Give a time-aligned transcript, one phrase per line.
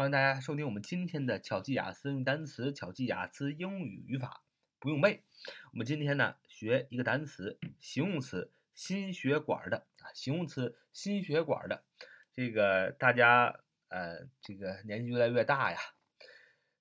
[0.00, 4.42] 欢迎大家收听我们今天的巧记雅思用单词、巧记雅思英语语法
[4.78, 5.24] 不用背。
[5.72, 11.84] 我们今天呢学一个单词，形容词心血管的啊，形容词心血管的。
[12.32, 15.78] 这个大家呃，这个年纪越来越大呀，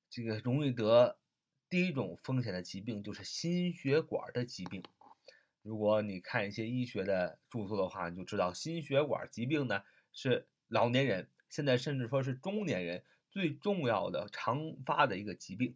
[0.10, 1.20] 这个容易得
[1.70, 4.82] 第一种风险的疾病就是心血管的疾病。
[5.62, 9.84] 如果你看一些医学的著作的话，你就知道心血管疾病呢
[10.14, 11.28] 是老年人。
[11.50, 15.76] 现在甚至说是中年人最重要的常发的一个疾病，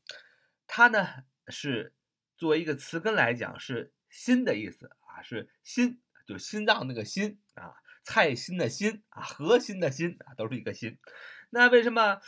[0.67, 1.07] 它呢
[1.47, 1.93] 是
[2.37, 7.73] 作为一个词根来讲是心的意思啊，是心，就是心脏那个心啊。
[8.07, 10.97] 菜心的心啊，核心的心啊，都是一个心。
[11.49, 12.21] 那为什么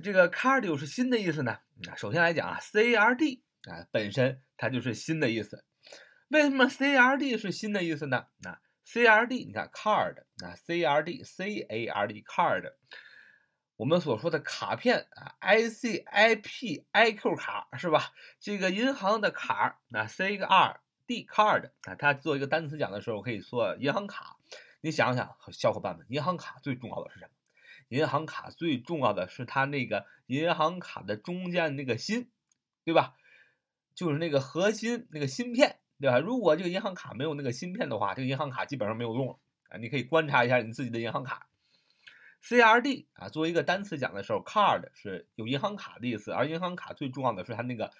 [0.00, 1.58] 这个 cardio 是心的意思呢？
[1.88, 5.64] 啊，首先来讲啊，C R D 啊，本身它就是心的意思。
[6.28, 8.26] 为什么 C R D 是心的意思呢？
[8.44, 12.74] 啊 C R D，你看 card 啊，C R D C A R D card，
[13.74, 18.12] 我们所说的卡片啊，i c i p i q 卡是吧？
[18.38, 24.36] 这个银行的卡啊，c 个 r d card 啊，它做一个单词讲的时候可以说银行卡。
[24.80, 27.30] 你想想，小伙伴们，银行卡最重要的是什么？
[27.88, 32.30] 银行卡最重要的是它那个银行卡的中间那个芯，
[32.84, 33.14] 对吧？
[33.94, 36.18] 就是那个核心那个芯片，对吧？
[36.18, 39.38] 如果这个银行卡没有那个芯片的话，这个银行卡基本上没有用了
[39.70, 39.78] 啊！
[39.78, 41.48] 你可以观察一下你自己的银行卡
[42.42, 47.90] ，C R D 啊，作为一个单词讲的时候，card 是有银行卡的意思，而银行卡最重要的是它那个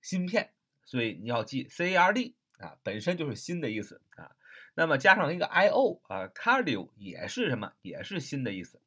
[0.00, 0.52] 芯片，
[0.84, 4.30] 所以你要记 C R D 啊，本身就是新的意思啊。
[4.74, 7.72] 那么加上一个 i o 啊，cardio 也是什么？
[7.82, 8.80] 也是新的意思。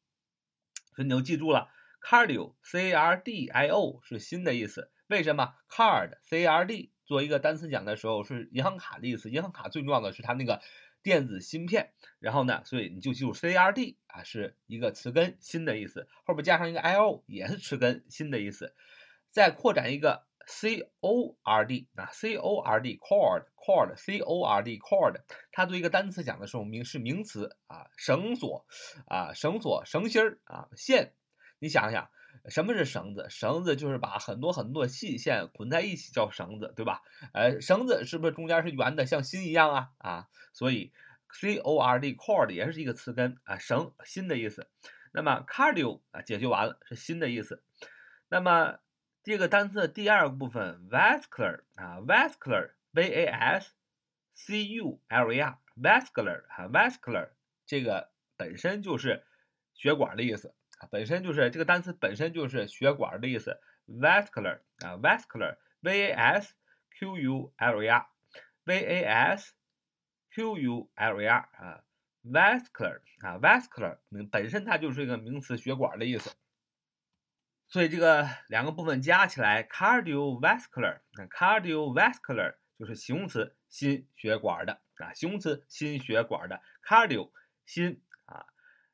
[0.95, 1.69] 所以你就记住了
[2.01, 4.89] ，cardio，c a r d i o 是新的意思。
[5.07, 9.29] 为什么？card，c a r d 做一个单词讲的时候是银行卡的意思。
[9.29, 10.59] 银行卡最重要的是它那个
[11.03, 11.91] 电子芯片。
[12.19, 16.07] 然后呢，所以你就记住 c a r d 啊，是一个词根，新的意思。
[16.23, 18.73] 后边加上一个 i o 也是词根，新的意思。
[19.29, 20.25] 再扩展一个。
[20.45, 28.65] C o r d 啊，c o r d cord，cord，c o r d cord，它作为一个单词讲的时候，名是名词啊，绳索
[29.07, 31.13] 啊，绳索，绳芯儿啊，线。
[31.59, 32.09] 你想想，
[32.49, 33.25] 什么是绳子？
[33.29, 37.01] 绳子就是把很多很多细线捆在一起叫绳子，对吧？
[37.33, 39.89] 呃，绳子是不是中间是圆的，像心一样啊？
[39.97, 40.91] 啊，所以
[41.33, 44.69] c o r d cord 也是一个词根啊，绳，心的意思。
[45.13, 47.63] 那么 cardio 啊，解决完了是心的意思。
[48.27, 48.79] 那么
[49.25, 53.73] 这个单词的第二个部分，vascular 啊，vascular，v a s
[54.31, 57.29] c u l a r，vascular 啊，vascular
[57.65, 59.25] 这个本身就是
[59.73, 66.53] 血管的意思啊，本身就是这个单词本身就是血管的意思，vascular 啊，vascular，v a s
[66.91, 69.55] q u l a r，v a s
[70.29, 71.83] q u l a r 啊
[72.23, 73.97] ，vascular 啊，vascular
[74.29, 76.29] 本身它就是一个名词，血管的意思。
[77.67, 87.31] 所以这个两个部分加起来，cardiovascular，那 cardiovascular 就是形容词，心血管的啊，形容词，心血管的，cardio
[87.65, 88.45] 心啊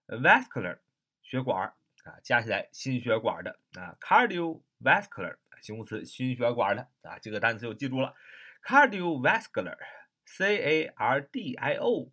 [0.08, 0.80] ，vascular
[1.22, 1.68] 血管
[2.04, 8.16] 啊，加起来心血管的啊，cardiovascular 形容词，心血管的啊，这个单词就记住了
[8.64, 12.12] ，cardiovascular，c a r d i o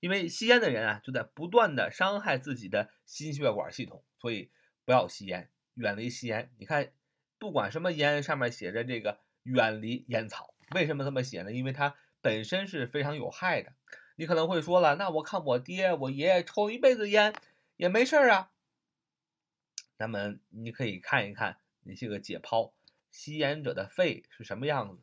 [0.00, 4.50] 因为吸烟的人啊，就在不断的伤害自己的心血管系统，所以
[4.84, 6.52] 不要吸烟，远离吸烟。
[6.58, 6.92] 你看，
[7.38, 11.50] 不管什么烟，上面写着这个远离烟草，为什么这么写呢？
[11.50, 13.72] 因为它本身是非常有害的。
[14.18, 17.32] 你可能会说了，那我看我爹我爷爷抽一辈子烟
[17.76, 18.50] 也没事儿啊。
[19.96, 21.60] 那么你可以看一看。
[21.84, 22.72] 那些个解剖
[23.10, 25.02] 吸烟者的肺是什么样子？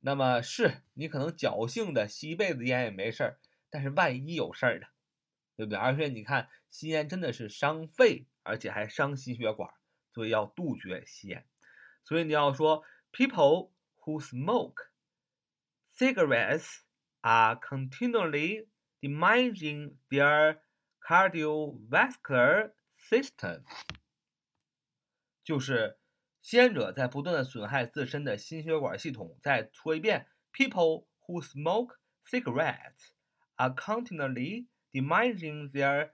[0.00, 3.38] 那么是你可能侥幸的吸一辈子烟也没事儿，
[3.70, 4.88] 但是万一有事儿呢，
[5.54, 5.78] 对不对？
[5.78, 9.72] 而且你看吸烟真的是伤肺，而且还伤心血管，
[10.10, 11.46] 所以要杜绝吸烟。
[12.02, 13.70] 所以你要说，people
[14.00, 14.88] who smoke
[15.96, 16.78] cigarettes
[17.25, 18.67] are continually
[19.01, 20.57] damaging their
[21.01, 23.63] cardiovascular system。
[25.43, 25.97] 就是
[26.41, 29.37] 吸烟者在不断的损害自身的心血管系统。
[29.41, 33.11] 再说一遍，people who smoke cigarettes
[33.55, 36.11] are continually damaging their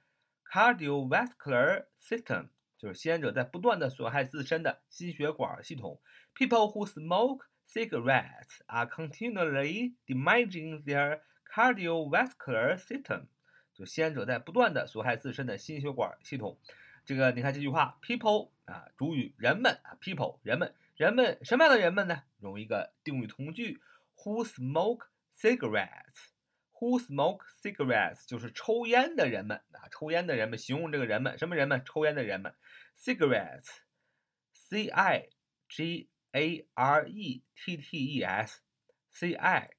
[0.52, 2.50] cardiovascular system。
[2.78, 6.02] 就是吸烟者在不断的损害自身的心血管系统。
[6.36, 11.22] People who smoke cigarettes are continually damaging their
[11.54, 13.28] cardiovascular system。
[13.74, 16.58] 就吸烟者在不断的损害自身的心血管系统。
[17.06, 22.24] 这个你看这句话，people 啊，主语人们啊，people 人们，人们什么样的人们呢？
[22.40, 23.80] 用一个定语从句，
[24.18, 25.06] who smoke
[25.40, 31.82] cigarettes，who smoke cigarettes 就是抽烟的人们啊，抽烟的人们，形容这个人们什么人们？
[31.86, 32.54] 抽烟的人们，
[33.00, 35.30] cigarettes，c i
[35.70, 39.71] g a r e t t e s，c i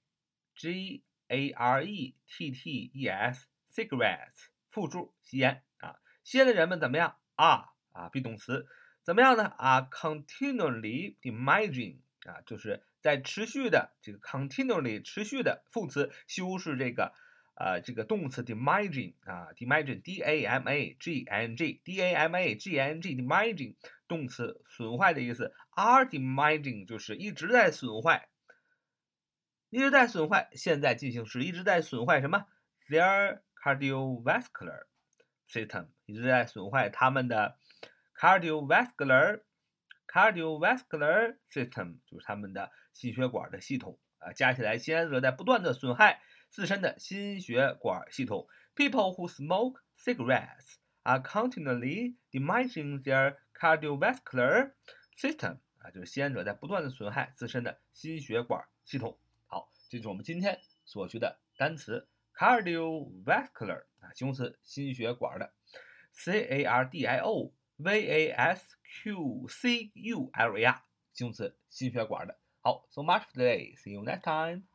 [0.56, 5.98] g a r e t t e s，cigarettes 复数吸烟啊。
[6.24, 7.74] 吸烟的人们怎么样啊？
[7.92, 8.66] 啊，be 动词
[9.04, 9.46] 怎么样呢？
[9.58, 17.14] 啊，continually damaging 啊，就是在持续的这个 continually 持续的副词修饰这个
[17.56, 23.76] 呃这个动词 damaging 啊，damaging，d a m a g n g，d a m a g n g，damaging
[24.08, 28.30] 动词损坏的意思，are damaging 就是一直在损坏，
[29.70, 32.46] 一直在损坏，现在进行时一直在损坏什么
[32.90, 34.86] ？their cardiovascular。
[35.46, 37.60] system 一直在损坏他们的
[38.16, 39.42] cardiovascular
[40.08, 44.34] cardiovascular system，就是他们的心血管的系统啊。
[44.34, 46.22] 加起来，吸烟者在不断的损害
[46.53, 48.47] 自身的心血管系统。
[48.75, 54.73] People who smoke cigarettes are continually damaging their cardiovascular
[55.17, 59.19] system 啊，就是吸烟者在不断的损害自身的心血管系统。
[59.47, 63.85] 好，这就是我们今天所学的单词 cardiovascular。
[64.01, 65.53] 啊，形容词，心血管的，
[66.13, 70.83] c a r d i o v a s q c u l a r，
[71.13, 72.39] 形容词，心血管的。
[72.61, 73.77] 好，so much for today.
[73.77, 74.69] See you next time.